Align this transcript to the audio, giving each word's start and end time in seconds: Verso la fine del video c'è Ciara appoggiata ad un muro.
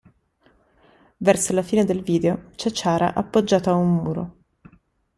Verso 1.17 1.53
la 1.53 1.61
fine 1.61 1.85
del 1.85 2.01
video 2.01 2.45
c'è 2.55 2.71
Ciara 2.71 3.13
appoggiata 3.13 3.69
ad 3.69 3.75
un 3.77 3.93
muro. 3.97 4.35